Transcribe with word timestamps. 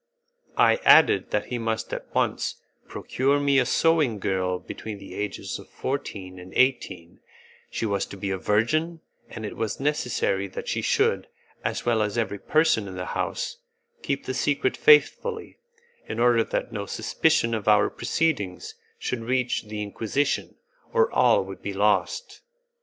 I 0.57 0.77
added 0.77 1.29
that 1.29 1.45
he 1.45 1.59
must 1.59 1.93
at 1.93 2.07
once 2.15 2.55
procure 2.87 3.39
me 3.39 3.59
a 3.59 3.67
sewing 3.67 4.17
girl 4.17 4.57
between 4.57 4.97
the 4.97 5.13
ages 5.13 5.59
of 5.59 5.69
fourteen 5.69 6.39
and 6.39 6.51
eighteen, 6.55 7.19
she 7.69 7.85
was 7.85 8.07
to 8.07 8.17
be 8.17 8.31
a 8.31 8.37
virgin, 8.39 9.01
and 9.29 9.45
it 9.45 9.55
was 9.55 9.79
necessary 9.79 10.47
that 10.47 10.67
she 10.67 10.81
should, 10.81 11.27
as 11.63 11.85
well 11.85 12.01
as 12.01 12.17
every 12.17 12.39
person 12.39 12.87
in 12.87 12.95
the 12.95 13.05
house, 13.13 13.57
keep 14.01 14.25
the 14.25 14.33
secret 14.33 14.75
faithfully, 14.75 15.59
in 16.07 16.19
order 16.19 16.43
that 16.45 16.71
no 16.73 16.87
suspicion 16.87 17.53
of 17.53 17.67
our 17.67 17.87
proceedings 17.91 18.73
should 18.97 19.21
reach 19.21 19.65
the 19.65 19.83
Inquisition, 19.83 20.55
or 20.91 21.11
all 21.11 21.45
would 21.45 21.61
be 21.61 21.73
lost. 21.73 22.41